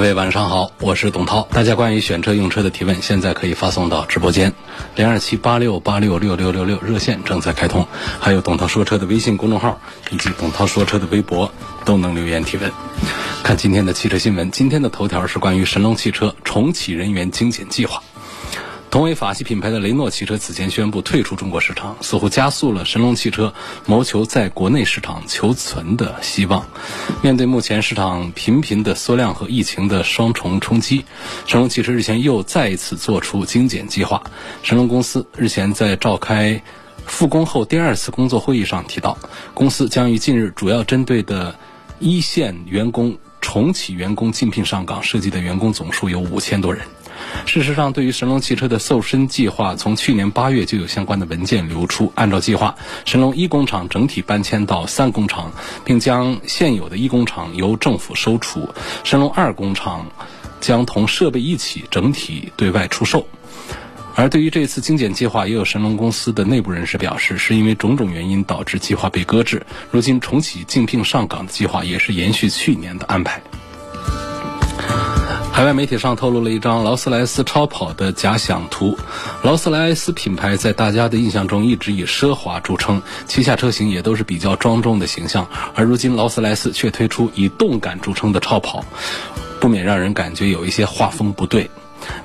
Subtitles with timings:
[0.00, 1.46] 各位晚上好，我是董涛。
[1.52, 4.54] 大家关于选车用车的提问，现在可以发送到直播间
[4.96, 7.86] 零二七八六八六六六六六热线正在开通，
[8.18, 9.78] 还有董涛说车的微信公众号
[10.10, 11.52] 以及董涛说车的微博
[11.84, 12.72] 都能留言提问。
[13.42, 18.02] 看今天的汽车新闻，今天的头条是关于神龙汽车重启人员精简计划。
[18.90, 23.54] 同为法系品牌的雷诺汽车此前宣布退出中国市场，似乎加速了神龙汽车
[23.86, 26.66] 谋求在国内市场求存的希望。
[27.22, 31.04] 面对目前市场频频的缩量和疫情的双重冲击，
[31.46, 34.20] 神龙汽车日前又再一次做出精简计划。
[34.64, 36.60] 神龙公司日前在召开
[37.06, 39.16] 复工后第二次工作会议上提到，
[39.54, 41.54] 公司将于近日主要针对的
[42.00, 46.84] 一线员工重启员工竞聘上岗，涉及的员工总数有五千多人。
[47.46, 52.12] 事实上，对于神龙汽车的瘦身计划，从去年八月就有相关的文件流出。
[52.14, 55.52] 按照计划，神龙一工厂整体搬迁到三工厂，
[55.84, 58.60] 并将现有的一工厂由政府收储；
[59.04, 60.06] 神龙二工厂
[60.60, 63.26] 将同设备一起整体对外出售。
[64.16, 69.64] 而对于这次精简计划，也有神龙公司的内部人士表示，是因为种种原因导致计划被搁置。
[69.90, 73.40] 如今重启竞聘上岗的计划，也是延续去年的安排。
[75.52, 78.96] 海外媒体上透露了一张劳斯莱斯超跑的假想图。
[79.42, 85.46] 劳斯莱斯品牌在大家的印象中一直以奢华著称，旗下车型也都是比较庄重的形象。
[85.74, 88.84] 而如今劳斯莱斯却推出以动感著称的超跑，
[89.60, 91.70] 不免让人感觉有一些画风不对。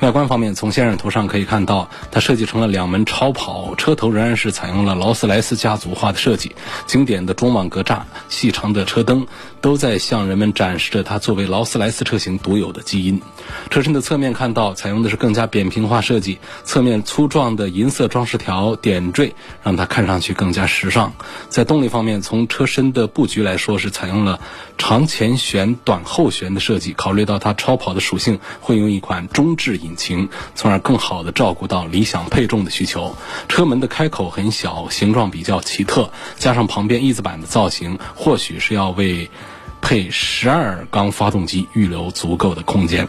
[0.01, 9.25] 外观方面，从渲染图上可以看到，它设计成了两门超跑，车头仍然是采用了劳斯莱斯家族化的设计，经典的中网格栅、细长的车灯，
[9.61, 13.21] 都在向人们展示着它作为劳斯莱斯车型独有的基因。
[13.69, 21.13] 车身的侧面看到，采用的是更加扁平化设计，侧面粗壮的银色装饰条点缀，让它看上去更加时尚。
[21.49, 24.39] 在动力方面，从车身的布局来说，是采用了
[24.77, 33.15] 长前悬、短后悬的设计，考虑到它超跑的属性，会用一款中置引擎，从而更好的照顾到理想配重的需求。
[33.47, 39.29] 车门的开口很小，形状比较奇特，加上旁边翼子板的造型，或许是要为
[39.81, 43.07] 配十二缸发动机预留足够的空间。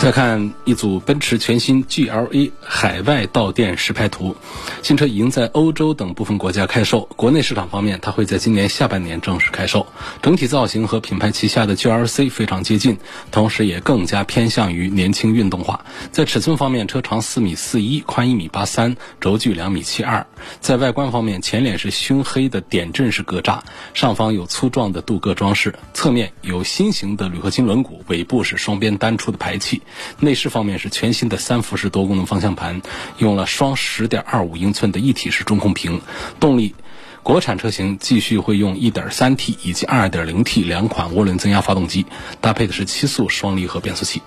[0.00, 4.34] 再看一组奔驰全新 GLA 海外到店实拍图，
[4.82, 7.02] 新车已经在欧洲等部分国家开售。
[7.16, 9.86] 国内市场方面，它会在今年下半年正式开售。
[10.22, 12.96] 整体造型和品牌旗下的 GLC 非常接近，
[13.30, 15.84] 同时也更加偏向于年轻运动化。
[16.10, 20.26] 在尺寸方面，车长四米四一，宽一米八三，轴距两米七二。
[20.60, 23.60] 在外观方面，前脸是熏黑的点阵式格栅，
[23.92, 29.82] 上方有粗壮的镀铬装饰，侧面有新型的铝合金轮毂，尾部是双边单出的排气。
[30.18, 32.82] 内饰方面是全新的三辐式多功能方向盘，
[33.18, 36.00] 用了双十点二五英寸的一体式中控屏。
[36.38, 36.74] 动力，
[37.22, 42.06] 国产车型继续会用一点三 T 以及二点零 T 两款涡轮增压发动机，
[42.40, 44.22] 搭配的是七速双离合变速器。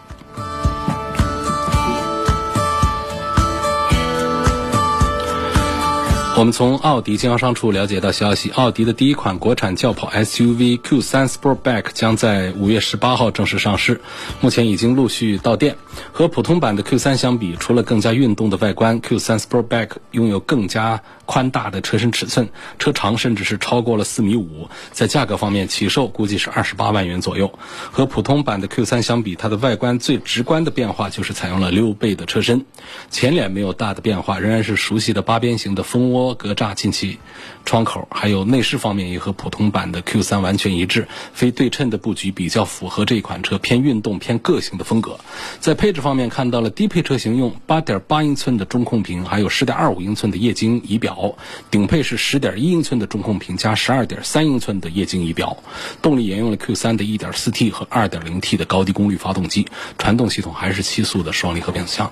[6.35, 14.01] 我们从奥迪经销商处了解到消息，奥迪的第一款国产轿跑 SUV Q3 Sportback 将在五月十八号正式上市，
[14.41, 15.77] 目前已经陆续到店。
[16.11, 24.67] 和普通版的 Q3 相比，除了更加运动的外观，Q3 Sportback 拥有更加宽大的车身尺寸，车长甚至是超过了四米五。
[24.91, 27.53] 在价格方面，起售估计是二十八万元左右。
[27.91, 32.65] 和普通版的 Q3 相比，它的外观最直观的变化就是采用了溜背的车身，
[33.11, 36.22] 前脸没有大的变化，仍然是熟悉的八边形的蜂窝。
[36.33, 37.17] 格栅进气
[37.65, 45.19] 窗口，还有内饰方面也和普通版的 Q3 完全一致，非对称的布局比较符合这款车偏运动、偏个性的风格。
[45.59, 51.35] 在配置方面，看到了低配车型用8.8英寸的中控屏，还有10.25英寸的液晶仪表；
[51.71, 55.57] 顶配是10.1英寸的中控屏加12.3英寸的液晶仪表。
[56.01, 59.67] 动力沿用了 Q3 的 1.4T 和 2.0T 的高低功率发动机，
[59.97, 62.11] 传动系统还是七速的双离合变速箱。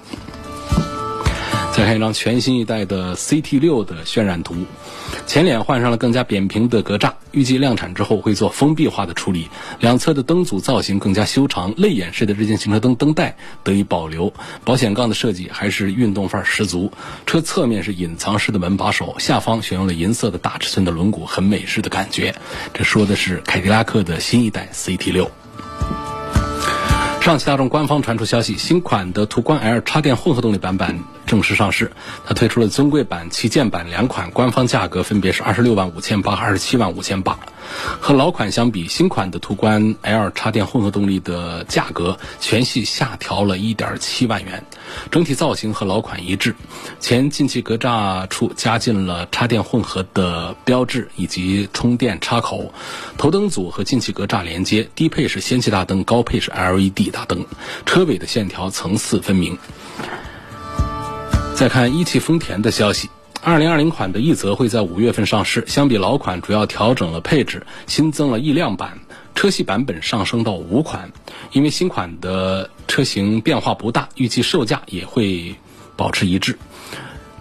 [1.73, 4.55] 再看一张全新一代的 CT 六的渲染图，
[5.25, 9.49] 前脸换上了更加扁平的格栅，预计量产之后会做封闭化的处理。
[9.79, 14.31] 两侧的灯组造型更加修长，泪眼式的日间行车灯灯带得以保留。
[14.65, 16.91] 保险杠的设计还是运动范儿十足。
[17.25, 22.35] 车侧面是隐藏式的门把手，下方选用了银色的大尺寸的轮毂，很美式的感觉。
[22.73, 25.31] 这说的是凯迪拉克的新一代 CT 六。
[27.21, 31.91] 上汽大众官方传出消息，新款的途观 L 插电混合动力版本正式上市。
[32.25, 37.37] 它推出了尊贵版、旗舰版两款，官方价格分别是二十六万五千八和二十七万五千八。
[37.99, 44.65] 和老款相比，新款的途观 L 插电混合动力的价格全系下调了一点七万元。
[45.09, 46.55] 整体造型和老款一致，
[46.99, 52.73] 前进气格栅处加进了插电混合的标志以及充电插口。
[53.17, 57.45] 头灯组和进气格栅连接，低配是氙气大灯，高配是 LED 大灯。
[57.85, 59.57] 车尾的线条层次分明。
[61.55, 63.09] 再看一汽丰田的消息。
[63.43, 68.99] 二零二零款的奕泽会在五月份上市，相比老款主要调整了配置，新增了逸量版，
[69.35, 71.11] 车系版本上升到五款。
[71.51, 75.55] 因为新款的车型变化不大，预计售价也会
[75.95, 76.57] 保持一致。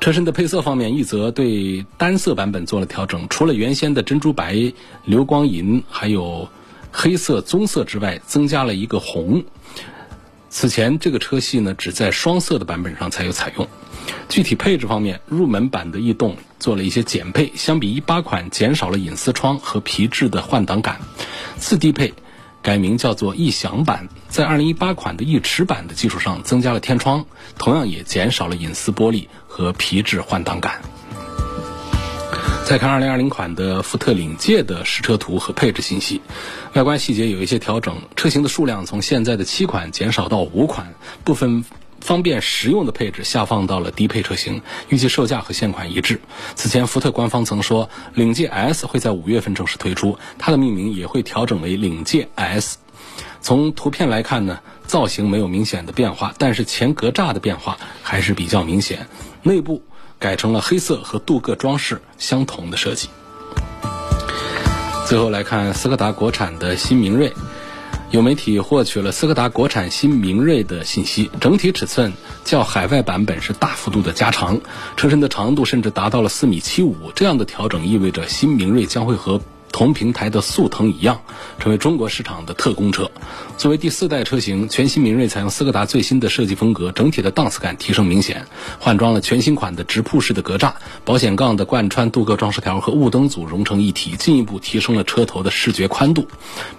[0.01, 4.73] 车身的配色方面，一则对单色版本做了调整，除了原先的珍珠白、
[5.05, 6.49] 流光银，还有
[6.91, 9.45] 黑色、棕色之外，增加了一个红。
[10.51, 13.69] 此前这个车系呢，只在双色的版本上才有采用。
[14.29, 21.01] 具体配置方面，入门版的逸动做了一些减配，相比一八款减少了隐私窗和皮质的换挡杆。
[21.57, 22.13] 次低配
[22.63, 27.25] 改名叫做逸享版，在二零一八款的逸驰版的基础上增加了天窗，
[27.57, 30.83] 同样也减少了隐私玻璃和皮质换挡杆。
[32.71, 36.21] 再看二零二零款的福特领界的实车图和配置信息，
[36.73, 40.95] 外观细节有一些调整，车型的数量从现在的七款减少到五款，
[41.25, 41.65] 部分。
[42.01, 46.21] 方便实用的配置下放到了低配车型，预计售价和现款一致。
[46.55, 52.79] 此前福特官方曾说，领界 S 会在五月份正式推出，它的命名也会调整为领界 S。
[53.41, 59.09] 从图片来看呢，造型没有明显的变化，但是前格栅的变化还是比较明显，
[59.43, 59.83] 内部
[60.21, 63.09] 改成了黑色和镀铬装饰相同的设计。
[65.09, 67.33] 最后来看斯柯达国产的新明锐。
[68.13, 72.13] 有媒体获取了斯柯达国产新明锐的信息，整体尺寸
[72.45, 74.61] 较海外版本是大幅度的加长，
[74.97, 77.13] 车身的长度甚至达到了四米七五。
[77.15, 79.41] 这样的调整意味着新明锐将会和。
[79.73, 81.21] 同平台的速腾一样，
[81.59, 83.11] 成为中国市场的特供车。
[83.57, 88.47] 作为第四代车型，全新明锐采用斯柯达最新的设计风格，整体的档次感提升明显。
[88.79, 90.73] 换装了全新款的直瀑式的格栅，
[91.05, 96.27] 保险杠的贯穿镀铬装饰条和雾灯组融成一体，进一步提升了车头的视觉宽度。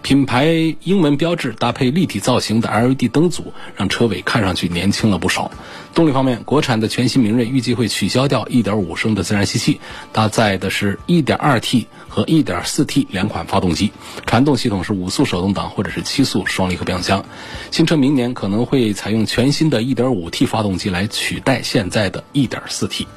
[0.02, 5.52] 品牌英文标志搭配立体造型的 LED 灯组，让车尾看上去年轻了不少。
[5.94, 9.80] 动力方面，国产的全新明锐预计会取消掉1.5升的自然吸气，
[10.12, 11.62] 搭载的是 1.2T 和1.4。
[11.62, 13.94] T 和 1.4T 两款发动机，
[14.26, 17.24] 传动系统是五速手动挡或者是七速双离合变速箱。
[17.72, 23.08] 新车明年可能会采用全新的 1.5T 发动机来取代现在的 1.4T。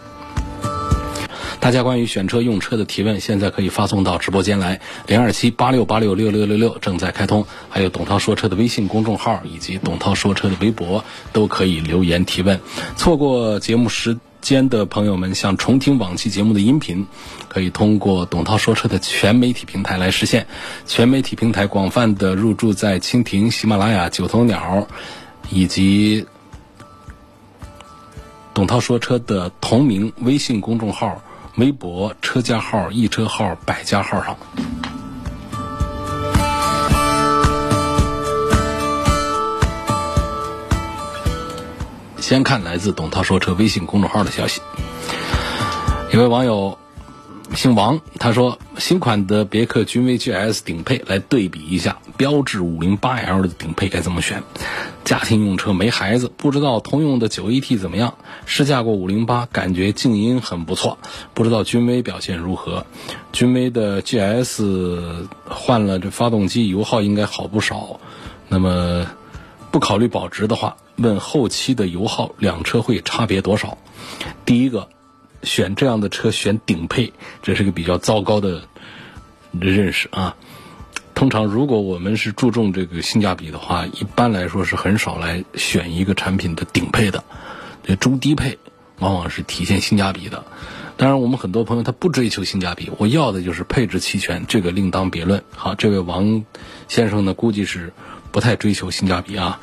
[1.59, 12.61] 大家关于选车用车的提问，现在可以发送到直播间来，零二七八六八六六六六六正在开通，还有董涛说车的微信公众号以及董涛说车的微博都可以留言提问。
[12.97, 14.19] 错过节目时。
[14.45, 17.07] 间的朋友们想重听往期节目的音频，
[17.49, 20.47] 可以通过董涛说车的全媒体平台来实现。
[20.85, 24.87] 全媒体平台广泛的入驻在蜻蜓、喜马拉雅、九头鸟
[25.51, 26.27] 以及
[28.53, 31.23] 董涛说车的同名微信公众号、
[31.57, 34.37] 微博、车家号、易车号、百家号上。
[42.25, 44.63] 先看来自董涛说车微信公众号的消息，
[46.11, 46.79] 一位网友
[47.55, 54.43] 姓王，他说新款的别克君威 GS 顶配来对比一下标致 508L 的顶配该怎么选？
[55.05, 58.15] 家庭用车没孩子，不知道通用的 9AT 怎么样？
[58.47, 60.97] 试驾过508，感觉静音很不错，
[61.35, 62.87] 不知道君威表现如何？
[63.35, 68.01] 君威的 GS 换了这发动机，油耗应该好不少。
[68.49, 69.07] 那么
[69.75, 70.77] 不考虑保值的话？
[70.95, 73.77] 问后期的油耗，两车会差别多少？
[74.45, 74.89] 第一个，
[75.43, 77.13] 选这样的车选顶配，
[77.43, 78.69] 这是个比较糟糕的
[79.51, 80.37] 认识啊。
[81.17, 87.25] 通常，如果我们是注重这个性价比的话，一般来说是很少来选一个产品的顶配的。
[87.83, 88.61] 这中低配
[89.01, 90.45] 往往是体现性价比的。
[90.97, 95.43] 当然，我们很多朋友他不追求性价比，我要的就是配置齐全，这个另当别论。
[95.51, 96.45] 好，这位王
[96.87, 97.93] 先生呢，估计是
[98.35, 99.61] 不太追求性价比啊。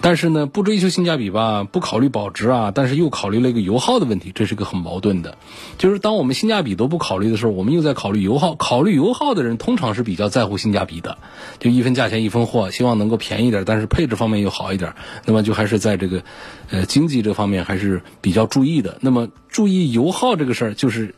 [0.00, 5.38] 但是呢，不追求性价比吧，不考虑保值啊，但是又考虑了一个油耗的问题，这是个很矛盾的。
[5.76, 8.54] 就是当我们性价比都不考虑的时候，我们又在考虑油耗。
[8.56, 11.18] 考虑油耗的人通常是比较在乎性价比的，
[11.60, 14.94] 就一分价钱一分货，希望能够便宜点，但是配置方面又好一点。
[15.24, 16.22] 那么就还是在这个
[16.70, 18.98] 呃经济这方面还是比较注意的。
[19.00, 21.14] 那么注意油耗这个事儿就是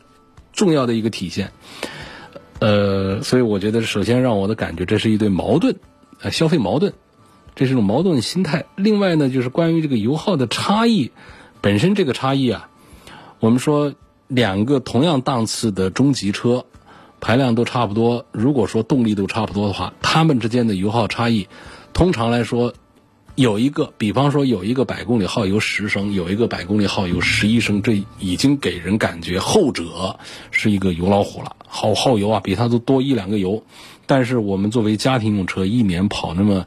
[0.53, 1.51] 重要的一个体现。
[2.57, 5.75] 呃，所以我觉得首先让我的感觉，这是一对矛盾，
[6.21, 6.93] 呃，消费矛盾。
[7.53, 8.65] 这是一种矛盾心态。
[8.75, 11.11] 另外呢，就是关于这个油耗的差异，
[11.59, 12.69] 本身这个差异啊，
[13.41, 13.93] 我们说
[14.27, 16.65] 两个同样档次的中级车，
[17.19, 21.49] 排量都差不多，如果说动力都差不多的话，它们之间的油耗差异，
[21.91, 22.73] 通常来说，
[23.35, 30.17] 有一个，比方说有一个百公里耗油十升，有一个百公里耗油十一升，这已经给人感觉后者
[30.51, 33.63] 是一个油老虎了，好耗油啊，比它都多一两个油。
[34.11, 36.65] 但是我们作为家庭用车，一年跑那么。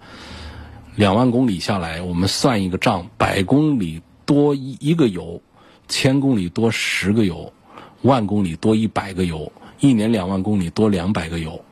[0.96, 5.42] 两万公里下来，我们算一个账：百公里多一一个油，
[5.86, 7.52] 千公里多十个油，
[8.00, 11.62] 万公里多一百个油，一年两万公里多两百个油，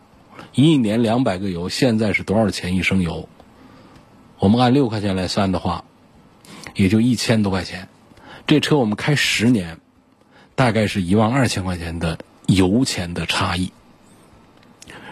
[0.55, 3.27] 一年两百个油，现在是多少钱一升油？
[4.39, 5.85] 我们按六块钱来算的话，
[6.75, 7.89] 也就一千多块钱。
[8.47, 9.79] 这车我们开十年，
[10.55, 13.73] 大概是一万二千块钱的油钱的差异。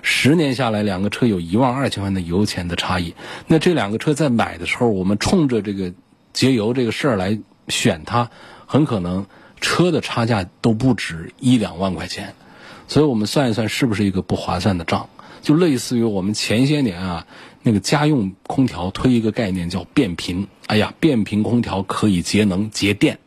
[0.03, 3.15] 十年下来，两个车有一万二千万的油钱的差异。
[3.47, 5.93] 那这两个车在买的时候，我们冲着这个
[6.33, 7.39] 节油这个事儿来
[7.69, 8.31] 选它，
[8.67, 9.27] 很可能
[9.61, 12.35] 车的差价都不止一两万块钱。
[12.89, 15.09] 所以我们算一算，是不是一个不划算的账？
[15.43, 17.27] 就类似于我们前些年啊，
[17.63, 20.49] 那个家用空调推一个概念叫变频。
[20.67, 23.19] 哎呀，变频空调可以节能节电。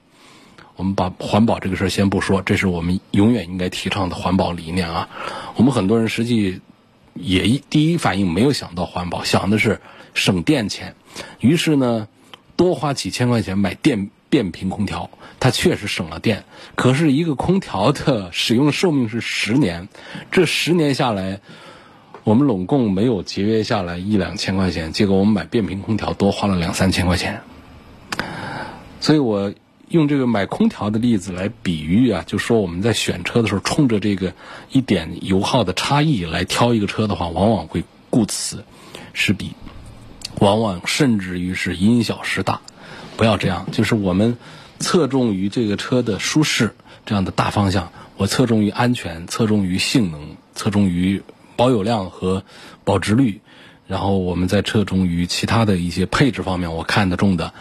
[0.75, 5.07] 我们把环保这个事儿先不说，这是我们永远应该提倡的环保理念啊。
[5.55, 6.61] 我们很多人实际
[7.13, 9.81] 也一第一反应没有想到环保，想的是
[10.15, 10.95] 省电钱。
[11.39, 12.07] 于是呢，
[12.55, 16.43] 多花几千块钱买电变频空调，它确实省了电。
[16.73, 19.87] 可是一个空调的 使用寿命是十年，
[20.31, 21.39] 这十年下来，
[22.23, 27.41] 我们拢共没有节约下来一两千块钱，结果我们买变频空调多花了两三千块钱。
[28.99, 29.53] 所以我。
[29.89, 34.33] 用这个买空调的例子来比喻啊，就说我们在选车的时候，冲着这个
[34.71, 38.63] 一点油耗的差异来挑一个车的话，往往会顾此
[39.13, 39.51] 失彼，
[40.39, 42.61] 往往甚至于是因小失大。
[43.17, 44.37] 不要这样，就是我们
[44.79, 46.73] 侧重于这个车的舒适
[47.05, 51.21] 这样的大方向，我侧重于安全，侧重于性能，侧重于
[51.55, 52.43] 保有量和
[52.83, 53.41] 保值率，
[53.85, 57.53] 然后我们再侧重于其他的一些配置方面，我看得中的。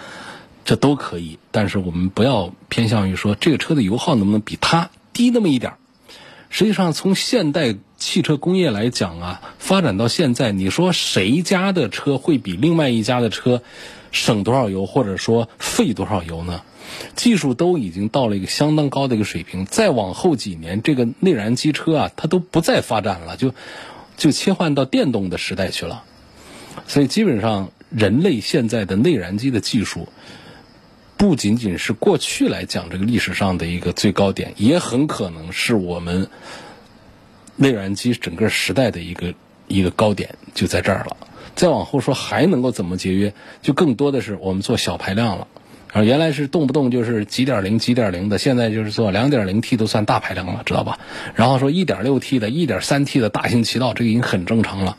[0.64, 5.78] 这都可以，但是我们不要偏向于说这个车的油耗能不能比它低那么一点儿。
[6.50, 13.62] 实际上，从现代汽车工业来讲啊，发展到现在，你说谁家的车会比另外一家的车
[14.10, 16.62] 省多少油，或者说费多少油呢？
[17.16, 19.64] 技术都已经到了一个相当高的一个水平。
[19.64, 23.54] 再往后几年，这个内燃机车啊，它都不再发展了，就
[24.18, 26.04] 就切换到电动的时代去了。
[26.86, 30.06] 所以，基本上人类现在的内燃机的技术。
[31.22, 36.26] 不仅仅是过去来讲这个历史上的一个最高点，也很可能是我们
[37.54, 39.32] 内燃机整个时代的一个
[39.68, 41.16] 一个高点，就在这儿了。
[41.54, 45.46] 再往后说还能够怎么节约，就更多的是我们做小排量了。
[45.92, 50.98] 啊，原来是动不动就是几点零几点零的，现在就是做两点零 T 都算大排量了，知道吧？
[51.36, 54.96] 然后说一点六 T 的、一点三 T 的大行其道，这个已经很正常了。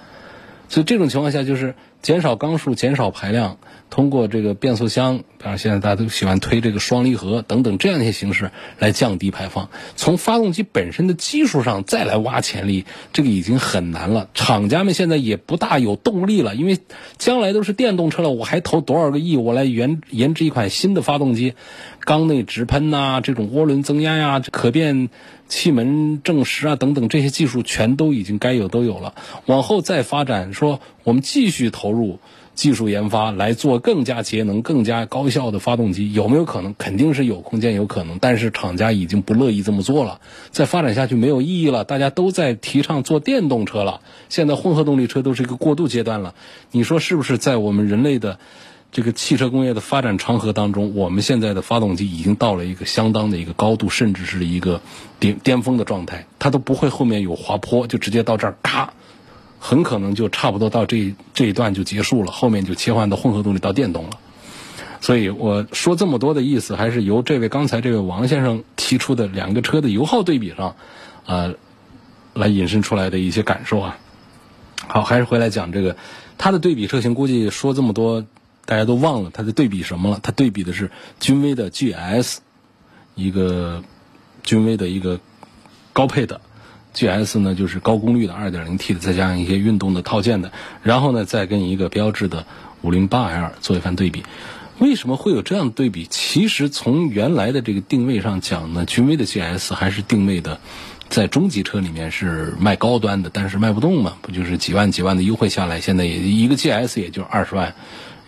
[0.69, 3.57] 所以这种情况下就是减少缸数、减少排量。
[3.89, 9.69] 通过这个变速箱，比方现在大家都喜欢推这个双离合等等这样一些形式来降低排放。
[9.95, 14.29] 从发动机本身的技术上再来挖潜力，这个已经很难了。
[14.33, 16.79] 厂家们现在也不大有动力了，因为
[17.19, 21.53] 将来都是电动车了，我还投多少个亿，我来研研制一款新的发动机，
[22.05, 25.09] 缸内直喷呐，这种涡轮增压呀，可变
[25.47, 29.13] 气门正时啊等等这些技术全都已经该有都有了。
[29.45, 32.19] 往后再发展，说我们继续投入。
[32.55, 36.75] 技术研发来做更加节能、更加高效的发动机，有没有可能？
[36.77, 38.19] 肯定是有空间，有可能。
[38.19, 41.83] 但是厂家已经不乐意这么做了，再发展下去没有意义了。
[41.83, 46.35] 大家都在提倡做电动车了，现在混合动力车都是一个过渡阶段了。
[46.69, 47.39] 你说是不是？
[47.39, 48.37] 在我们人类的
[48.93, 54.81] 这个汽车工业的发展长河当中，我们现在的发动机已经到了一个相当的一个高度，甚至是一个
[55.19, 58.93] 顶巅峰的状态，它都不会后面有滑坡，就直接到这儿咔。
[59.59, 64.11] 很可能就差不多到这 这一段就结束了，后面就切换到混合动力到电动了。
[65.01, 70.75] 所以我说这么多的意思，还是由这位刚才这位王先生提出的两个车的油耗对比上，
[71.25, 71.55] 呃，
[72.33, 73.97] 来引申出来的一些感受啊。
[74.85, 75.95] 好，还是回来讲这个，
[76.37, 78.25] 它的对比车型，估计说这么多
[78.65, 80.19] 大家都忘了它在对比什么了？
[80.21, 82.37] 它对比的是君威的 GS，
[83.15, 83.83] 一个
[84.43, 85.19] 君威的一个
[85.91, 86.41] 高配的
[86.93, 90.51] GS 呢，就是高功率的 2.0T 的，再加上一些运动的套件的，
[90.81, 92.45] 然后呢，再跟一个标致的
[92.83, 94.23] 508L 做一番对比。
[94.79, 96.07] 为什么会有这样的对比？
[96.09, 100.59] 其实从原来的这个定位上讲呢，君威的 GS 还是定位的。
[101.09, 107.75] 在中级车里面是卖高端的，但是卖不动嘛，不就是几万几万的优惠下来，现在也一个 GS 也就二十万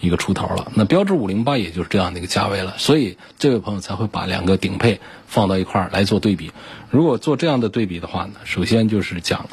[0.05, 0.71] 一个出头了。
[0.75, 6.51] 那标致五零八也就是这样的一个价位了，所以这位朋友才会把两个顶配放到一块来做对比。
[6.91, 9.49] 如果做这样的对比的话呢，首先就是讲，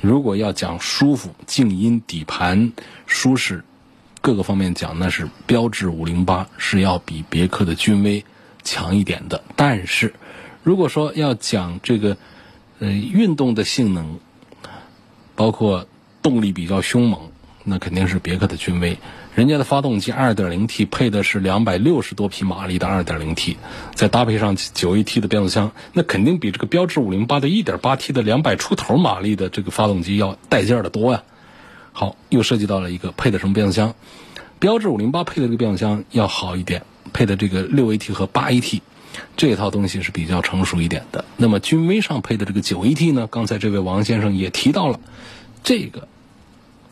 [0.00, 2.72] 如果要讲舒服、静音、底盘
[3.06, 3.64] 舒适
[4.20, 8.24] 各个方面讲，那是标致五零八是要比别克的君威
[8.62, 9.42] 强一点的。
[9.56, 10.14] 但是
[10.62, 12.16] 如果说要讲这个，
[12.78, 14.18] 呃，运动的性能，
[15.34, 15.86] 包括
[16.22, 17.30] 动力比较凶猛，
[17.62, 18.98] 那肯定是别克的君威。
[19.36, 23.56] 人家的发动机 2.0T 配的是260多匹马力的 2.0T，
[23.94, 31.22] 再搭配上 9AT 的变速箱，那肯定比这个标致508的 1.8T 的200出头马力的这个发动机要带劲儿的多呀。
[31.92, 33.94] 好，又涉及到了一个配的什么变速箱？
[34.58, 38.80] 标致508配的这个变速箱要好一点，配的这个 6AT 和 8AT。
[39.36, 41.26] 这套东西是比较成熟一点的。
[41.36, 43.26] 那么君威上配的这个九 AT 呢？
[43.30, 44.98] 刚才这位王先生也提到了，
[45.62, 46.08] 这个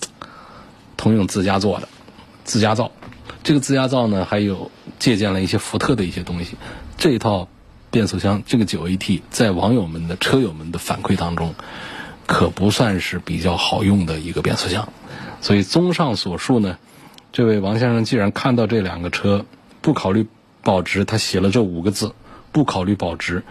[0.98, 1.88] 通用自家做的，
[2.44, 2.92] 自家造。
[3.42, 6.56] 这个自家造呢，还有借鉴了一些福特的一些东西。
[6.96, 7.48] 这一套
[7.90, 11.54] 变速箱，这个九 AT，在网友们的车友们的反馈当中，
[12.26, 14.88] 可不算是比较好用的一个变速箱。
[15.40, 16.78] 所以综上所述呢，
[17.32, 19.44] 这位王先生既然看到这两个车，
[19.80, 20.26] 不考虑。
[20.66, 22.14] 保值，他写了这五个字，
[22.50, 23.42] 不考虑保值，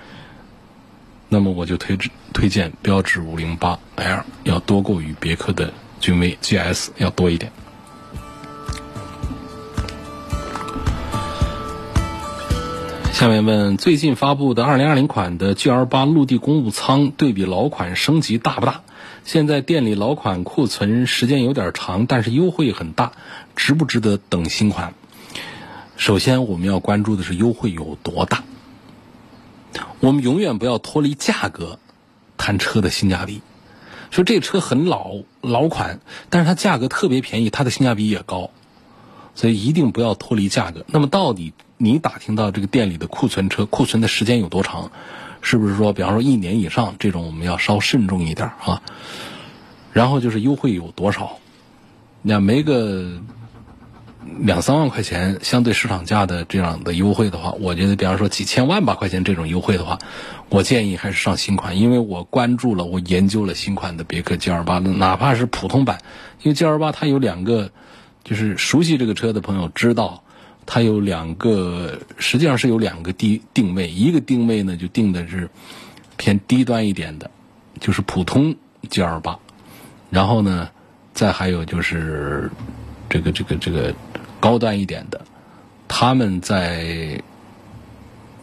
[1.30, 1.96] 那么我就推
[2.34, 7.52] 推荐标致五零八 L 要多过于别克的君威 GS 要多一点。
[13.24, 18.82] 下面问：最近发布的二零二零款的 GL 八陆地公务舱对比老款升级大不大？
[19.24, 23.14] 现在店里老款库存时间有点长，但是优惠很大，
[23.56, 24.94] 值不值得等新款？
[25.96, 28.44] 首先，我们要关注的是优惠有多大。
[30.02, 31.80] 我们永远不要脱离价格
[32.36, 33.42] 谈车的性价比。
[34.12, 38.50] 说这车很老老款，但是它价格特别便宜，它的性价比也高，
[39.34, 40.84] 所以一定不要脱离价格。
[40.88, 44.92] 那么，到底你打听到这个店里的库存车库存的时间有多长？
[45.42, 48.82] 是不是说，比方说一年以上这种，我们要稍慎重一点啊？
[49.92, 51.40] 然后就是优惠有多少？
[52.22, 53.22] 那没个。
[54.40, 60.00] 两三万块钱相对市场价的这样的优惠的话，我觉得，比方说几千万把块钱这种优惠的话，
[60.48, 66.00] 我建议还是上新款，因为我关注了，我研究了新款的别克 GL 八，哪怕是普通版，
[66.42, 67.72] 因为 GL 八它有两个，
[68.24, 70.23] 就是熟悉这个车的朋友知道，
[70.66, 75.50] 它有两个，实际上是有两个定定位，一个定位呢就定的是
[76.18, 77.30] 偏低端一点的，
[77.80, 78.56] 就是普通
[78.90, 79.38] GL 八，
[80.10, 80.70] 然后呢，
[81.14, 82.50] 再还有就是
[83.10, 83.94] 这个这个这个。
[84.40, 85.22] 高端一点的，
[85.88, 87.24] 他们在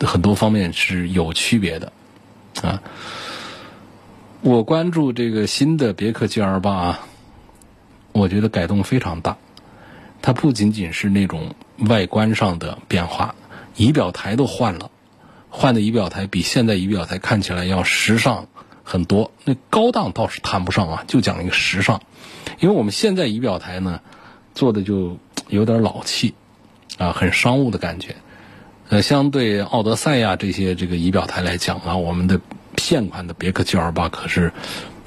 [0.00, 1.92] 很多方面是有区别的
[2.62, 2.83] 啊。
[4.40, 7.00] 我关注这个新的别克 GL 八啊，
[8.12, 9.37] 我觉得改动非常大。
[10.22, 13.35] 它不仅仅是那种外观上的变化，
[13.76, 14.90] 仪表台都换了，
[15.48, 18.48] 换的仪表台比现在仪表台看起来要时尚
[18.83, 19.30] 很多。
[19.44, 22.00] 那高档倒是谈不上啊，就讲一个时尚。
[22.59, 24.00] 因为我们现在仪表台呢
[24.54, 25.18] 做的就。
[25.48, 26.35] 有点老气，
[26.96, 28.14] 啊，很商务的感觉。
[28.88, 32.40] 呃，相对奥德赛呀这些这个仪表台来讲啊，我们的
[32.76, 34.52] 现款的别克 GL 八可是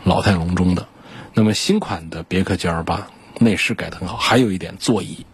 [0.04, 0.86] 老态龙钟的。
[1.34, 3.08] 那么新款的别克 GL 八
[3.40, 5.26] 内饰改得很好，还有一点座椅，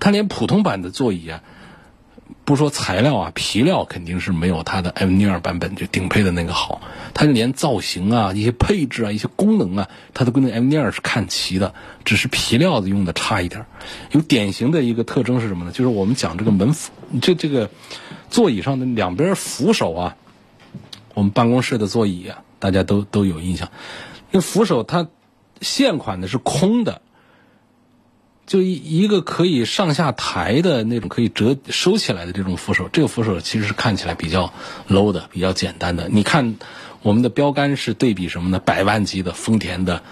[0.00, 1.42] 它连普通版的座椅啊。
[2.46, 6.82] 不说材料啊，皮料肯定是没有它的 M 尼尔版本就顶配的那个好。
[7.14, 13.64] 它连造型啊、一些配置啊、一些功能啊，它都跟那 M 尼尔是看齐的，只是皮料子用的差一点。
[14.10, 15.72] 有典型的一个特征是什么呢？
[15.72, 16.74] 就是我们讲这个门，
[17.22, 17.70] 这这个
[18.28, 20.16] 座椅上的两边扶手啊，
[21.14, 23.70] 我们办公室的座椅啊，大家都都有印象。
[24.30, 25.08] 那扶手它
[25.62, 27.00] 现款的是空的。
[28.46, 34.52] 就一一个可以上下抬的那种可以折收起来的这种扶手，这个扶手其实是看起来比较
[34.88, 36.08] low 的，比较简单的。
[36.08, 36.56] 你看
[37.02, 38.58] 我们的标杆是对比什么呢？
[38.58, 40.02] 百万级的丰田的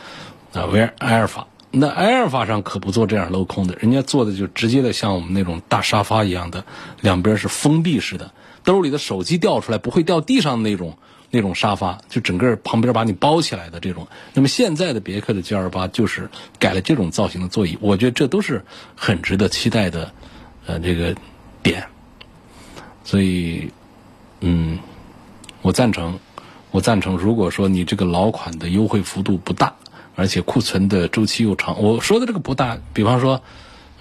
[0.52, 1.46] 啊，威埃尔法。
[1.70, 6.64] 那埃尔法上可不做这样镂空的，人家做的就直接的像我们那种大沙发一样的，
[7.00, 8.32] 两边是封闭式的，
[8.64, 10.98] 兜里的手机掉出来不会掉地上的那种。
[11.34, 18.62] 那种沙发就整个旁边把你包起来的这种，那么现在的别克的 G 二八就是改了这种造型的座椅，我觉得这都是
[18.94, 20.12] 很值得期待的
[20.66, 21.16] 呃这个
[21.62, 21.84] 点，
[23.02, 23.72] 所以
[24.40, 24.78] 嗯，
[25.62, 26.20] 我赞成，
[26.70, 27.16] 我赞成。
[27.16, 29.74] 如果说你这个老款的优惠幅度不大，
[30.14, 33.42] 而且库存的周期又长，我说的这个不大，比方说。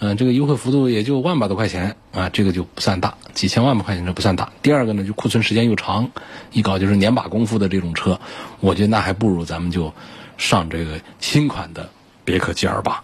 [0.04, 4.52] 嗯，这个优惠幅度也就万把多块钱啊，这个就不算大，几千万把块钱这不算大。
[4.64, 6.10] 第二个呢，就库存时间又长，
[6.52, 8.20] 一搞就是年把功夫的这种车，
[8.62, 9.94] 我觉得那还不如咱们就
[10.38, 11.88] 上这个新款的
[12.26, 13.04] 别克 GL 八。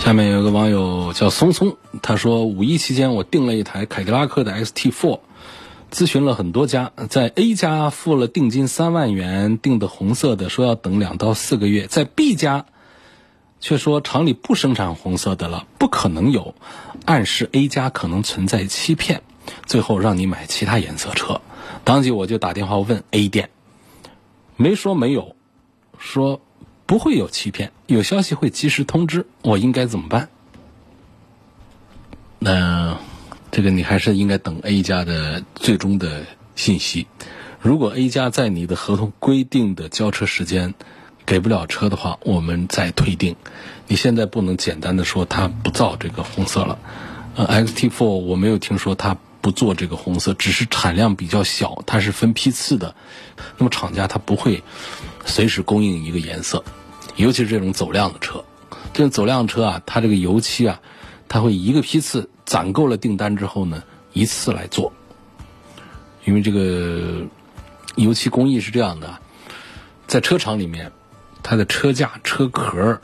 [0.00, 5.20] 下面有个网友叫松松，他说五一期间我订了一台凯迪拉克的 XT4。
[5.90, 12.66] 咨询了很多家，在 A 家付了定金三万元订的红色的，说要等两到四个月；在 B 家
[13.60, 16.54] 却说厂里不生产红色的了，不可能有，
[17.04, 19.22] 暗示 A 家可能存在欺骗，
[19.66, 21.40] 最后让你买其他颜色车。
[21.82, 23.50] 当即我就打电话问 A 店，
[24.56, 25.34] 没说没有，
[25.98, 26.40] 说
[26.86, 29.26] 不会有欺骗，有消息会及时通知。
[29.42, 30.28] 我应该怎么办？
[32.38, 32.96] 那？
[33.50, 37.06] 这个你还是应该等 A 家的最终的信息。
[37.60, 40.74] 如果 A 家在你的合同规定的交车时间
[41.26, 43.36] 给不了车的话，我们再退订。
[43.86, 46.78] 你现在不能简单的说他不造这个红色了。
[47.34, 52.94] 呃，XT4 我没有听说他不做这个红色，只是产量比较小，它是分批次的。
[53.58, 54.62] 那么厂家他不会
[55.24, 56.64] 随时供应一个颜色，
[57.16, 58.44] 尤其是这种走量的车。
[58.92, 60.80] 这种走量车啊，它这个油漆啊，
[61.30, 62.28] 它会一个批次。
[62.44, 64.92] 攒够了订单之后呢，一次来做，
[66.24, 67.24] 因为这个
[67.94, 69.20] 油漆工艺是这样的，
[70.08, 70.90] 在车厂里面，
[71.44, 73.00] 它的车架、车壳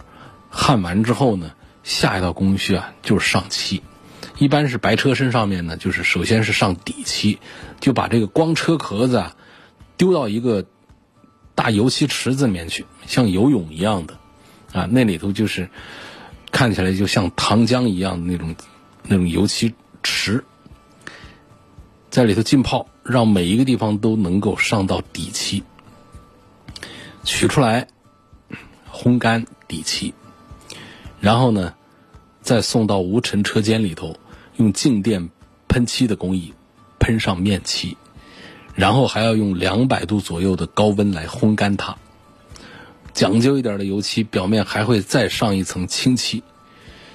[0.51, 1.53] 焊完之后呢，
[1.85, 3.85] 下一道工序啊就是上漆，
[4.37, 7.39] 一般是白车身上面呢，就是首先是上底漆，
[7.79, 9.37] 就把这个光车壳子啊
[9.97, 10.67] 丢到一个
[11.55, 14.19] 大油漆池子里面去，像游泳一样的
[14.73, 15.71] 啊，那里头就是
[16.57, 18.57] 看起来就像糖浆一样的那种。
[19.09, 20.45] 那种油漆池，
[22.11, 25.63] 在里头浸泡，让每一个地方都能够上到底漆，
[27.23, 27.87] 取出来，
[28.93, 30.13] 烘干底漆，
[31.21, 31.73] 然后呢，
[32.43, 34.19] 再送到无尘车间里头，
[34.57, 35.31] 用静电
[35.69, 36.53] 喷漆的工艺
[36.99, 37.97] 喷上面漆，
[38.75, 41.97] 然后还要用两百度左右的高温来烘干它。
[43.17, 46.43] 讲究一点的油漆表面还会再上一层清漆。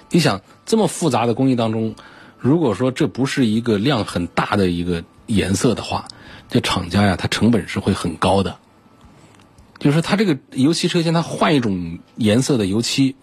[0.10, 1.96] 你想这么复杂的工艺当中，
[2.40, 6.08] 如果说这不是一个量很大的一个颜色的话，
[6.50, 8.58] 这厂家呀，它成本是会很高的。
[9.78, 13.16] 就是它这个油漆车间，它换一种颜色的油漆，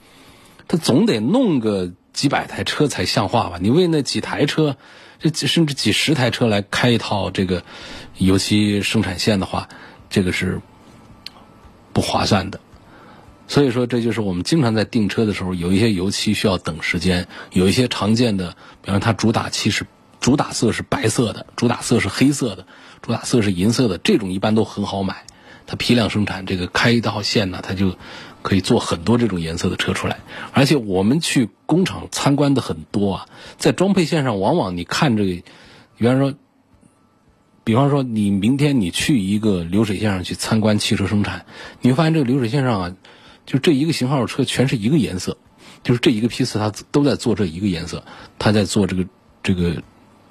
[0.69, 3.59] 它总得弄个几百台车才像话吧？
[3.61, 4.77] 你为那几台车，
[5.19, 7.65] 这甚至几十台车来开一套这个
[8.19, 9.69] 油漆生产线的话，
[10.09, 10.61] 这个是
[11.93, 12.61] 不划算的。
[13.49, 19.87] 所以说，这就是我们经常在订车的时候，有一些油漆需要等时间，有一些常见的，比方它主打漆是
[20.21, 22.67] 主打色是白色的，主打色是黑色的，
[23.01, 25.25] 主打色是银色的，这种一般都很好买。
[25.67, 27.97] 它批量生产，这个开一道线呢，它就
[28.43, 30.21] 可以做很多这种颜色的车出来。
[30.53, 35.43] 而且我们去工厂参观的很多啊，在装配线上，往往你看这个，
[35.97, 36.35] 比方说，
[37.65, 41.47] 比方说你明天你去一个流水线上去参观汽车生产，
[41.81, 42.95] 你会发现这个流水线上啊。
[43.49, 45.39] 就这一个型号的车全是一个颜色，
[45.83, 48.05] 就是这一个批次它都在做这一个颜色，
[48.39, 49.07] 它在做这个
[49.43, 49.83] 这个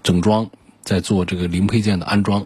[0.04, 0.52] 整装，
[0.84, 2.46] 在做这个零配件的安装。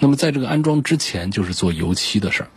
[0.00, 2.50] 那么在这个安装之前，就是做油漆的事儿。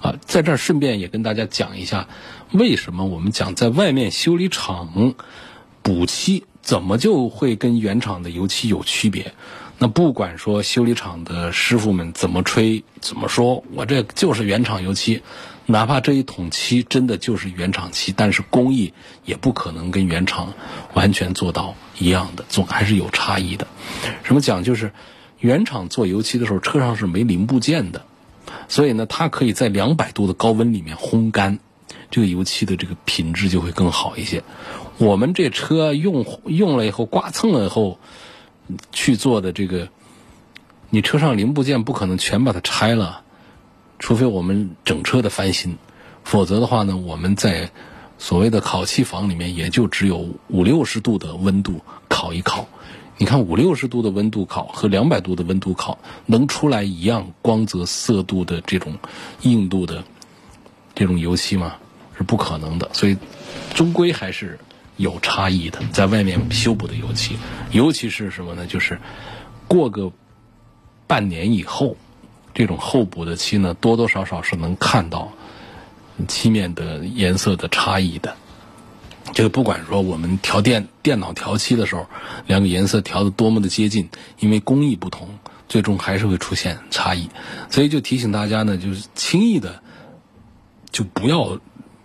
[0.00, 2.08] 啊，在这儿顺便也跟大家讲一下，
[2.52, 5.14] 为什么我们讲在外面修理厂
[5.82, 9.34] 补漆，怎么就会跟原厂的油漆有区别？
[9.76, 15.22] 那不管说修理厂的师傅们怎么吹，怎么说我这就是原厂油漆。
[15.70, 18.94] 哪怕这一桶漆真的就是原厂漆，但是工艺
[19.26, 20.54] 也不可能跟原厂
[20.94, 23.66] 完全做到一样的，总还是有差异的。
[24.22, 24.64] 什么讲？
[24.64, 24.92] 就是
[25.38, 28.06] 原厂做油漆的时候，车上是没零部件的，
[28.68, 31.58] 所以呢，它可以在两百度的高温里面烘干，
[32.10, 34.42] 这个油漆的这个品质就会更好一些。
[34.96, 38.00] 我们这车用用了以后刮蹭了以后
[38.90, 39.90] 去做的这个，
[40.88, 43.20] 你车上零部件不可能全把它拆了。
[43.98, 45.76] 除非我们整车的翻新，
[46.24, 47.70] 否则的话呢，我们在
[48.16, 52.66] 所谓的烤漆房里面，也就只有五六十度的温度烤一烤。
[53.16, 58.96] 你看五六十度的温度烤和两百度的温度烤，能出来一样光泽、色度的这种
[59.42, 60.04] 硬度的
[60.94, 61.74] 这种油漆吗？
[62.16, 62.88] 是不可能的。
[62.92, 63.16] 所以，
[63.74, 64.58] 终归还是
[64.96, 65.80] 有差异的。
[65.92, 67.36] 在外面修补的油漆，
[67.72, 68.66] 尤其是什么呢？
[68.66, 69.00] 就是
[69.66, 70.12] 过个
[71.08, 71.96] 半年以后。
[72.58, 75.30] 这种厚补的漆呢，多多少少是能看到
[76.26, 78.34] 漆面的颜色的差异的。
[79.32, 82.08] 这个不管说我们调电电脑调漆的时候，
[82.48, 84.08] 两个颜色调的多么的接近，
[84.40, 85.28] 因为工艺不同，
[85.68, 87.30] 最终还是会出现差异。
[87.70, 89.80] 所以就提醒大家呢，就是轻易的
[90.90, 91.60] 就不要，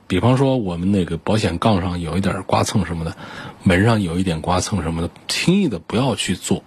[0.06, 3.18] 比方说我们那个保险杠上有一点刮蹭什么的，
[3.64, 6.64] 门上有一点刮蹭什么的，轻易的不要去做。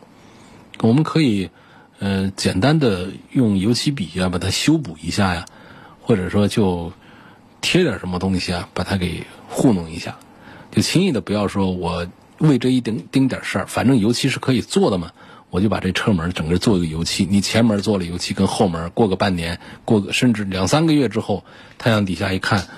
[0.81, 1.51] 我们可以
[1.99, 5.47] 呃简单的用油漆笔啊把它修补一下呀，
[6.03, 6.93] 或者说就
[7.61, 10.17] 贴点什么东西啊把它给糊弄一下。
[10.71, 12.07] 就轻易的不要说，我
[12.39, 15.13] 为这一丁丁点事儿，反正油漆是可以做的嘛，
[15.49, 17.25] 我就把这车门整个做一个油漆。
[17.25, 21.45] 你前门做了油漆，跟后门过个半年，过个甚至两三个月之后，
[21.79, 22.69] 太阳底下一看，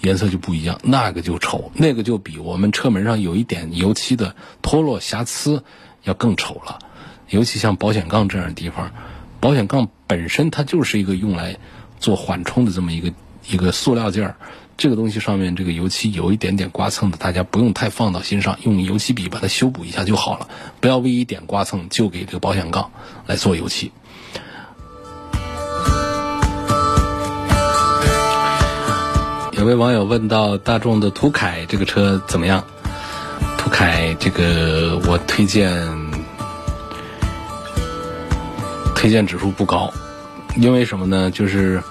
[0.00, 5.64] 颜色就不一样，那个就丑，那个就比我们车门上有一点油漆的脱落瑕疵
[6.04, 6.78] 要更丑了。
[7.28, 8.90] 尤其像保险杠这样的地方，
[9.40, 11.56] 保险杠本身它就是一个用来
[12.00, 13.12] 做缓冲的这么一个
[13.48, 14.36] 一个塑料件儿。
[14.76, 20.48] 这个东西上面这个油漆有一点点刮蹭的，大家不用太放到心上，用油漆笔把它修补一下就好了。
[20.80, 22.92] 不要为一点刮蹭就给这个保险杠
[23.26, 23.90] 来做油漆。
[29.52, 32.64] 有位网友问到大众的途凯这个车怎么样？
[33.58, 36.07] 途凯这个我推荐
[38.98, 39.94] 推荐指数不高，
[40.56, 41.30] 因为什么呢？
[41.30, 41.84] 就是。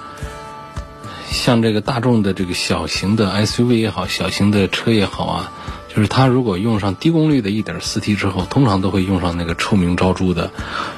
[1.30, 5.52] 像这个大众的这个小型的 SUV 也好，小型的车也好啊，
[5.94, 10.52] 就是它如果用上低功率的 1.4T 之后，通常都会用上那个臭名昭著的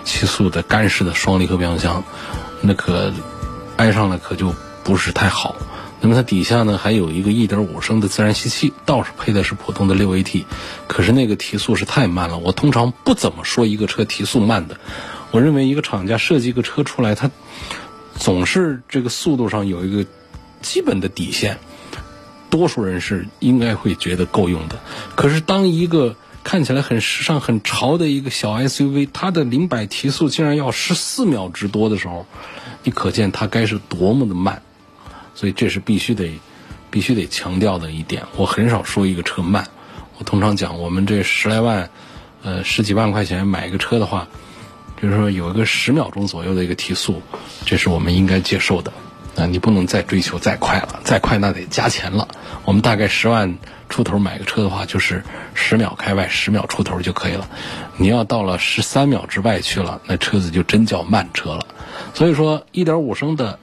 [0.03, 2.03] 七速的干式的双离合变速箱，
[2.61, 3.11] 那可
[3.75, 5.55] 挨上了可就不是太好。
[5.99, 10.45] 那么它底下呢还有一个1.5升的自然吸气，倒是配的是普通的 6AT，
[10.87, 12.37] 可是那个提速是太慢了。
[12.37, 14.79] 我通常不怎么说一个车提速慢的，
[15.31, 17.31] 我认为一个厂家设计一个车出来，它
[18.15, 20.09] 总是这个速度上有一个。
[20.61, 21.57] 基本的底线，
[22.49, 24.77] 多数人是应该会觉得够用的。
[25.15, 32.25] 可是，当一个看起来很时尚、很潮的一个小 SUV，它的零百提速竟然要十四秒之多的时候，
[32.83, 34.61] 你可见它该是多么的慢。
[35.33, 36.41] 所以，这是必须得、
[36.91, 38.23] 必须得强调的一点。
[38.35, 39.69] 我很少说一个车慢，
[40.17, 41.89] 我通常讲，我们这十来万、
[42.43, 44.27] 呃十几万块钱买一个车的话，
[45.01, 47.21] 就是说有一个十秒钟左右的一个提速，
[47.65, 48.91] 这是我们应该接受的。
[49.35, 52.27] 啊，你不能再追求再快了，再快那得加钱了。
[52.65, 53.57] 我们大概十万
[53.87, 57.47] 出头买个车的话，就是十秒开外，十秒出头就可以了。
[57.95, 61.65] 你要到了十三秒之外去了，那车子就真叫慢车了。
[62.13, 63.59] 所以说，一点五升的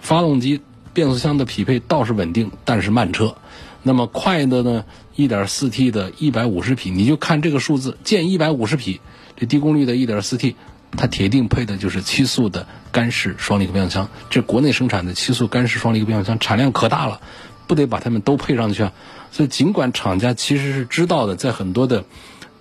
[0.00, 0.60] 发动机
[0.92, 3.34] 变速箱的匹配倒是稳定，但是慢车。
[3.82, 4.84] 那么快的呢，
[5.16, 9.00] 一点四 T 的一百五十匹，你就看这个数字，建一百五十匹，
[9.38, 10.56] 这低功率的一点四 T。
[10.90, 17.20] 它铁定配的就是七速的干式双离合变速箱，这国内生产的七速干式双离合变速箱产量可大了，
[17.66, 18.92] 不得把它们都配上去啊！
[19.30, 22.06] 所以尽管厂家其实是知道的，在很多的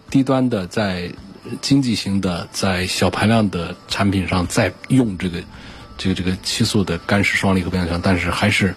[0.09, 1.09] 低端的、在
[1.61, 5.41] 经济型的、在小排量的产品上在用这个
[5.97, 8.75] 这个这个七速的干式双离合变速箱，但是还是。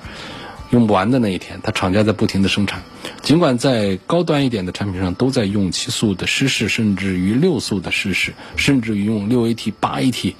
[0.70, 2.82] 用不完的那一天，它厂家在不停的生产。
[3.22, 10.34] 尽管在高端一点的产品上都在用七速的湿式，甚至于六速的湿式，甚至于用六 AT、八 AT，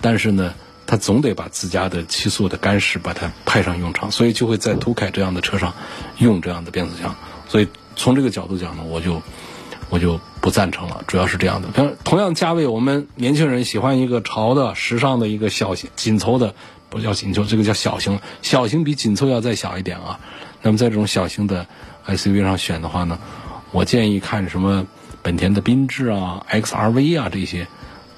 [0.00, 0.54] 但是呢，
[0.86, 5.74] 它总得把自家的七速的干式把它派上用场，所以就会在途凯这样的车上
[6.18, 7.16] 用这样的变速箱。
[7.48, 9.22] 所以从这个角度讲呢，我就
[9.90, 11.02] 我就不赞成了。
[11.06, 16.54] 主要是这样的，像同样价位，我们年轻人喜欢一个潮的、时尚的一个小型紧凑的。
[16.90, 18.20] 不叫紧凑，这个叫小型。
[18.42, 20.20] 小型比紧凑要再小一点啊。
[20.60, 21.66] 那么在这种小型的
[22.06, 23.18] SUV 上选的话呢，
[23.72, 24.86] 我建议看什么
[25.22, 27.66] 本田的缤智啊、XRV 啊这些，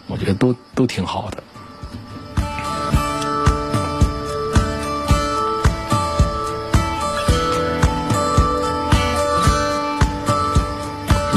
[0.08, 1.44] 我觉得都都挺好的。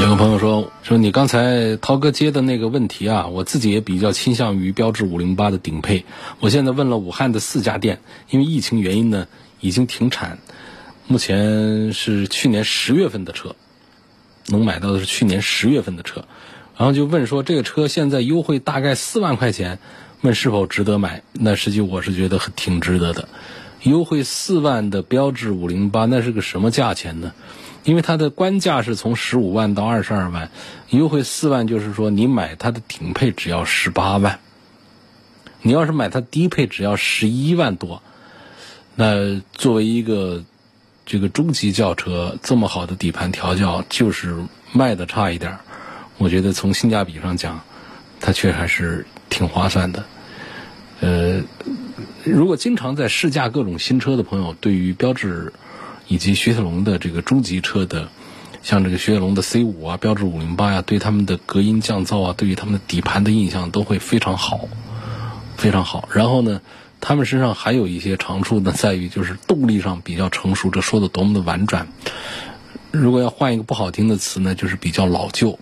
[0.00, 6.06] 有个朋友说说你刚才涛哥接的那个问题啊，我自己也比较倾向于标致五零八的顶配。
[6.40, 9.26] 我现在问了武汉的四家店，因为疫情原因呢，
[9.60, 10.38] 已经停产。
[11.06, 13.56] 目前是去年十月份的车，
[14.46, 16.24] 能买到的是去年十月份的车。
[16.78, 19.80] 然后就问说这个车现在优惠大概四万块钱，
[20.22, 21.22] 问是否值得买？
[21.34, 23.28] 那实际我是觉得挺值得的。
[23.82, 27.34] 优惠四万的标致五零八，那是个什么价钱呢？
[27.84, 30.50] 因为它的官价是从十五万到二十二万，
[30.90, 34.38] 优惠四万，就是说你买它的顶配只要十八万，
[35.62, 38.02] 你要是买它低配只要十一万多，
[38.94, 40.44] 那作为一个
[41.06, 44.36] 这个中级轿车，这么好的底盘调教，就是
[44.72, 45.58] 卖的差一点
[46.18, 47.62] 我觉得从性价比上讲，
[48.20, 50.04] 它却还是挺划算的。
[51.00, 51.40] 呃，
[52.24, 55.54] 如果经常在试驾各种新车的朋友，对于标致
[56.10, 58.08] 以及雪铁龙的这个中级车的，
[58.64, 64.68] 像这个雪铁龙的 C 五啊、标致五零八呀，对他们的隔音降噪啊，对于他们的底盘的印象都会非常好，
[65.56, 66.08] 非常好。
[66.12, 66.62] 然后呢，
[67.00, 71.86] 他们身上还有一些长处呢，在于就是动力上比较成熟，这说的多么的婉转。
[72.90, 75.60] 如果要换一个不好听的词呢，就是比较老旧。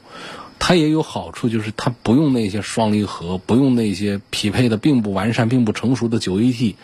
[0.59, 6.75] 它也有好处，就是它不用那些双离合，不用那些匹配的并不完善、并不成熟的九 AT，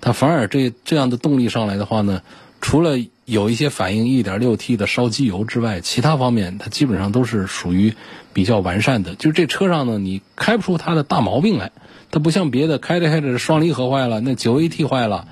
[0.00, 2.22] 它反而这这样的动力上来的话呢，
[2.60, 7.94] 除了有一些反映一点六 T 的烧机油之外，其他方面它基本上都是属于
[8.32, 9.14] 比较完善的。
[9.14, 11.72] 就是这车上呢，你开不出它的大毛病来。
[12.12, 15.28] 它不像别的开着开着双离合坏了， 那九 AT 坏了，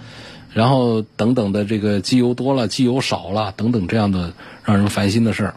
[0.52, 4.32] 然后等等的这个机油多了、机油少了等等这样的
[4.64, 5.54] 让人烦心的事儿。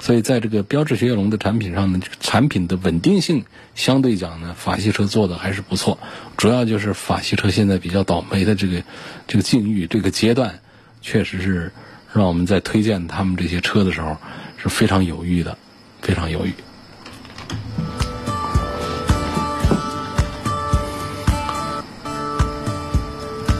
[0.00, 5.98] 所以，在这个标致雪铁龙的产品上呢，产品的稳定性相对讲呢，法系车做的还是不错。
[6.36, 8.82] 主要就是法系车现在比较倒霉的这个
[9.28, 10.58] 这个境遇，这个阶段，
[11.02, 11.72] 确实是
[12.12, 14.16] 让我们在推荐他们这些车的时候
[14.56, 15.58] 是非常犹豫的，
[16.00, 16.52] 非常犹豫。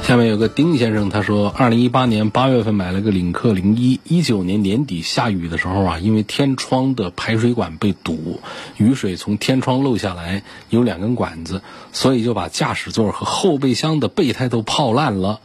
[0.02, 8.40] 下面有个丁先生，他说，二零一八年八月份买了个领克零一，一九年年底下雨的时候啊，因为天窗的排水管被堵，
[8.76, 15.40] 雨水从天窗漏下来，有两根管子，所以就把驾驶座和后备箱的备胎都泡烂了。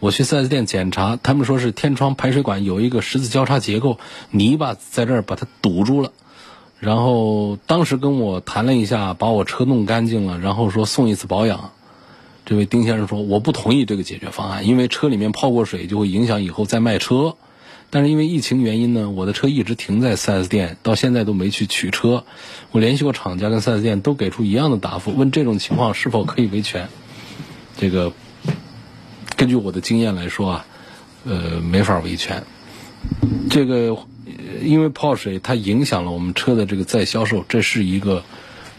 [0.00, 3.98] 我去 4S 店检查，他们说是天窗排水管有一个十字交叉结构，
[4.30, 6.10] 泥巴在这儿把它堵住了。
[6.78, 11.70] 然后当时跟我谈了一下，把我车弄干净了，然后说送一次保养。
[12.46, 17.36] 这位丁先生说：“我不同意这个解决方案，因为车里面泡过水就会影响以后再卖车。
[17.90, 22.24] 但是因为疫情原因呢，我的车一直停在 4S 店，到现在都没去取车。
[22.72, 26.88] 我联系过厂家跟 4S 店，都给出一样的答复，问这种情况是否可以维权。
[27.76, 28.12] 这个
[29.40, 30.66] 根据我的经验来说啊，
[31.24, 32.44] 呃，没法维权。
[33.48, 33.96] 这个
[34.60, 38.22] 因为泡水它影响了我们车的这个再销售，这是一个。”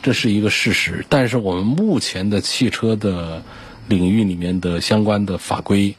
[0.03, 3.43] 这是一个事实，但是我们目前的汽车的
[3.87, 5.95] 领域里面的相关的法规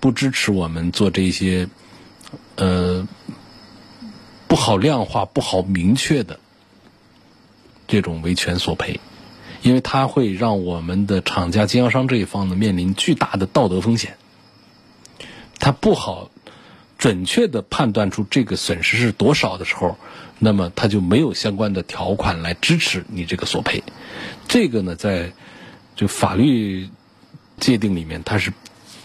[0.00, 1.68] 不支持我们做这些
[2.56, 3.06] 呃
[4.48, 6.40] 不好量化、不好明确的
[7.86, 8.98] 这种维权索赔，
[9.68, 14.16] 因为它会让我们的厂家经销商这一方呢面临巨大的道德风险，
[15.58, 16.30] 它不好
[16.96, 19.98] 准确的判断出这个损失是多少的时候。
[20.38, 23.82] 那么它就没有相关的条款来支持你这个索赔，
[24.48, 25.32] 这个呢，在
[25.96, 26.88] 就法律
[27.58, 28.54] 界定里面，它是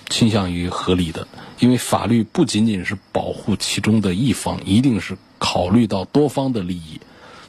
[0.08, 1.28] 倾向于合理的，
[1.60, 7.02] 因为法律不仅仅是保护其中的一方，一定是考虑到多方的利益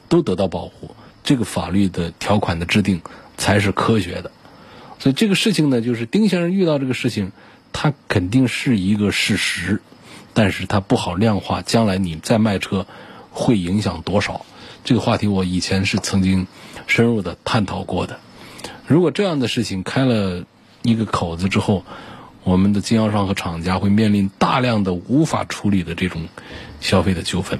[0.09, 0.93] 都得到保护，
[1.25, 3.01] 这个法律的条款的制定
[3.35, 4.31] 才是科学的。
[4.99, 7.33] 所以这个事情呢，就是丁先生遇到这个事情，
[7.73, 9.81] 他肯定是一个事实，
[10.33, 12.85] 但是他不好量化，将来你再卖车。
[13.37, 14.45] 会影响多少？
[14.85, 16.47] 这个话题我以前是曾经
[16.87, 18.21] 深入的探讨过的。
[18.87, 20.45] 如果这样的事情开了
[20.83, 21.83] 一个口子之后，
[22.45, 26.29] 我们的经销商和厂家会面临大量的无法处理的这种
[26.79, 27.59] 消费的纠纷，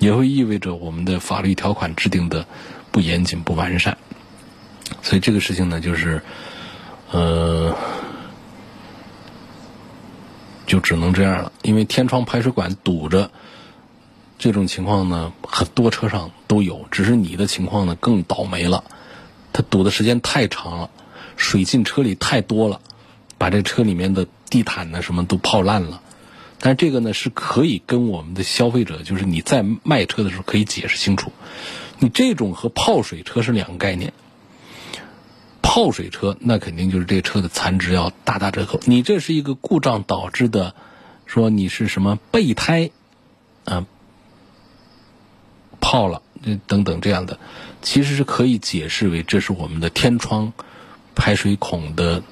[0.00, 2.48] 也会意味着我们的法律条款制定的
[2.98, 3.96] 不严谨、不完善。
[5.02, 6.20] 所以这个事情呢，就是
[7.12, 7.72] 呃，
[10.66, 13.30] 就只能这样了，因为天窗排水管堵着。
[14.36, 18.82] 这种情况呢，很多车上都有，只是你的情况呢更倒霉了。
[19.52, 20.90] 它堵的时间太长了，
[21.36, 22.80] 水进车里太多了，
[23.38, 26.02] 把这车里面的地毯呢什么都泡烂了。
[26.58, 31.30] 但这个呢是可以跟我们的消费者，就是你在卖车的时候可以解释清楚。
[31.98, 34.12] 你这种和泡水车是两个概念。
[35.60, 38.80] 泡水车那肯定就是这车的残值要大打折扣。
[38.86, 40.74] 你这是一个故障导致的，
[41.26, 42.90] 说你是什么备胎，
[43.64, 43.86] 啊？
[45.80, 47.38] 泡了，这等等这样的，
[47.82, 50.52] 其实是可以解释为这是我们的天窗
[51.14, 52.22] 排水孔的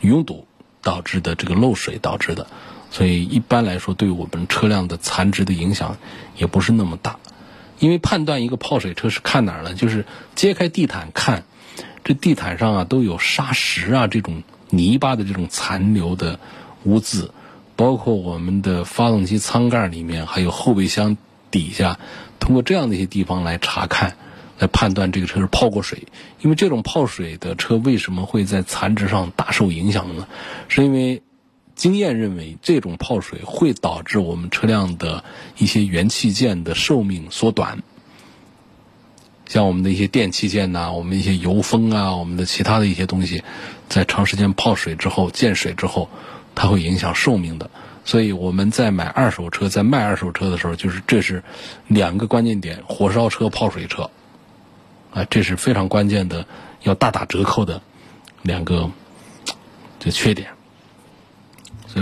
[0.00, 0.46] 拥堵
[0.82, 2.46] 导致的这个漏水导致的，
[2.90, 5.96] 所以一般来说对我们车辆的残值的影响
[6.36, 7.18] 也不是那么大。
[7.78, 9.74] 因为判断一个泡水车是看哪儿呢？
[9.74, 11.44] 就是揭开地毯看，
[12.04, 16.40] 这地毯上啊都有沙石啊这种泥巴的这种残留的
[16.84, 17.30] 污渍，
[17.76, 21.16] 包括我们的发动机舱盖里面，还有后备箱
[21.50, 21.98] 底下。
[22.38, 24.16] 通过这样的一些地方来查看，
[24.58, 26.06] 来判断这个车是泡过水。
[26.40, 30.28] 因为这种泡水的车为什么会在残值上大受影响呢？
[30.68, 31.22] 是因为
[31.76, 35.22] 经验认为这种泡水会导致我们车辆的
[35.58, 37.82] 一些元器件的寿命缩短。
[39.46, 43.44] 像我们的一些电器件呐，我们一些油封啊，我们的其他的一些东西，
[43.88, 46.08] 在长时间泡水之后、见水之后，
[46.56, 47.70] 它会影响寿命的。
[48.04, 51.44] 所以我们在买二手车、在卖二手车的时候，就是这是
[51.86, 54.10] 两个关键点：火烧车、泡水车，
[55.12, 56.46] 啊，这是非常关键的，
[56.82, 57.82] 要大打折扣的
[58.42, 58.90] 两个
[60.00, 60.55] 这缺点。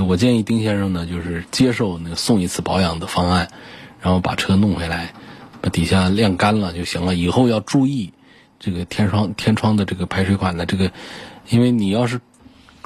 [0.03, 3.49] 我建议丁先生呢，就是接受那个送一次保养的方案，
[4.01, 5.14] 然后把车弄回来，
[5.61, 7.14] 把底下晾干了就行了。
[7.14, 8.12] 以后要注意
[8.59, 10.90] 这个天窗天窗的这个排水管的这个，
[11.49, 12.20] 因为你要是。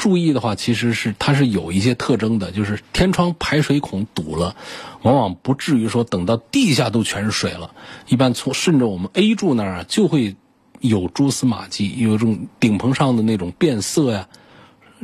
[0.01, 4.55] 注意的话，其实是它是有一些特征的，就是天窗排水孔堵了，
[5.03, 7.73] 往往不至于说等到地下都全是水了。
[8.07, 10.37] 一般从顺着我们 A 柱那儿就会
[10.79, 14.29] 有蛛丝马迹，有这种顶棚上的那种变色呀，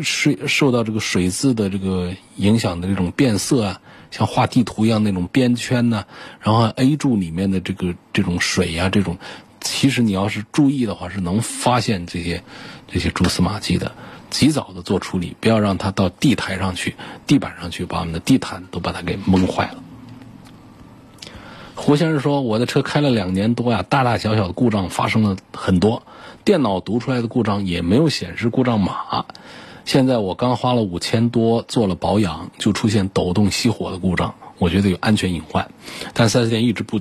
[0.03, 3.81] 水受到这个水渍的这个影响的这种变色啊，
[4.11, 6.05] 像画地图一样那种边圈呢。
[6.41, 9.19] 然后 A 柱里面的这个这种水呀，这种
[9.61, 12.43] 其实你要是注意的话，是能发现这些
[12.89, 13.93] 这些蛛丝马迹的。
[14.31, 19.81] 及早的做处理，不要让它到地台上去、地板上去，把我们的地毯都把它给蒙坏了。
[21.77, 26.03] 胡先生说：“我的车开了两年多呀，大大小小的故障发生了很多，
[26.45, 29.27] 电脑读出来的故障也没有显示故障码。
[29.85, 35.71] 现在我刚花了五千多做了保养，就出现抖动熄火的故障，我觉得有安全隐患。
[36.13, 37.01] 但四 S 店一直不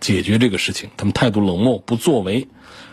[0.00, 2.48] 解决这个事情，他们态度冷漠不作为。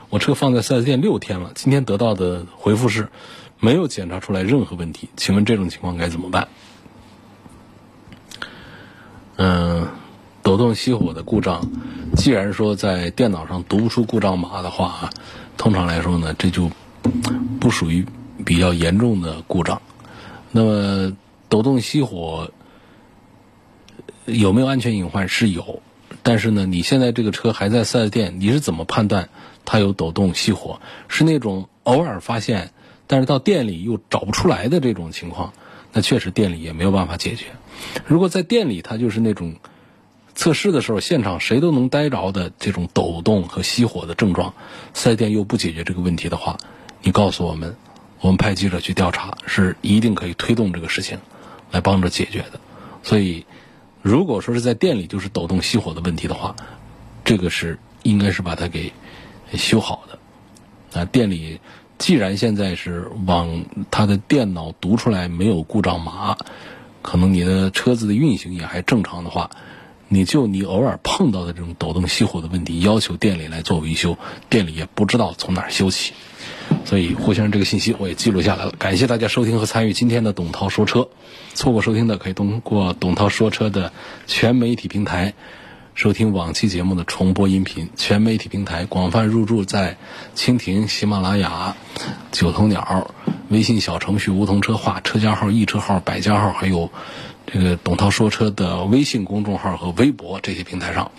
[0.10, 3.10] 我车放在四 S 店六天了，今天得到的回复是。”
[3.58, 6.50] 没有检查出来任何问题，请问这种情况该怎么办？
[9.38, 9.88] 嗯，
[10.44, 11.66] 抖动熄火的故障，
[12.18, 15.10] 既然说在电脑上读不出故障码的话啊，
[15.58, 16.70] 通常来说呢，这就
[17.62, 18.06] 不属于
[18.46, 19.82] 比较严重的故障。
[20.52, 21.18] 那么
[21.50, 22.52] 抖动熄火
[24.26, 25.28] 有没有安全隐患？
[25.28, 25.82] 是有，
[26.24, 29.28] 但是呢，你现在这个车还在四 S 店，你是怎么判断
[29.66, 30.80] 它有抖动熄火？
[31.10, 32.72] 是那种偶尔发现？
[33.08, 35.54] 但是到店里又找不出来的这种情况，
[35.94, 37.46] 那确实店里也没有办法解决。
[38.08, 39.58] 如果在店里它就是那种
[40.34, 44.56] 测试的时候，现场谁都能待着的这种抖动和熄火的症状，
[44.96, 46.58] 四 S 店又不解决这个问题的话，
[47.04, 47.76] 你告诉我们，
[48.26, 51.20] 我们派记者去调查，是一定可以推动这个事情
[51.70, 52.60] 来帮着解决的。
[53.04, 53.46] 所以，
[54.02, 56.56] 如果说是在店里就是抖动熄火的问题的话，
[57.24, 58.92] 这个是应该是把它给
[59.54, 61.00] 修好的。
[61.00, 61.60] 啊，店里。
[62.00, 66.36] 既然现在是往他的电脑读出来没有故障码，
[67.04, 69.52] 可能你的车子的运行也还正常的话，
[70.10, 74.18] 你就你偶尔碰到的这种抖动熄火的问题，要求店里来做维修，
[74.50, 76.14] 店里也不知道从哪儿修起。
[76.86, 81.10] 所以胡先生这个信息我也记录下来了，感谢大家收听和参与今天的董涛说车。
[81.54, 83.92] 错过收听的可以通过董涛说车的
[84.28, 85.34] 全媒体平台。
[85.94, 89.96] 收听往期节目的重播音频，全媒体平台广泛入驻在
[90.36, 91.78] 蜻蜓、喜马拉雅、
[92.34, 93.14] 九头鸟、
[93.48, 96.92] 微信小程序“梧桐车话”、车家号、易车号、百家号，还有
[97.48, 101.12] 这个董涛说车的微信公众号和微博这些平台上。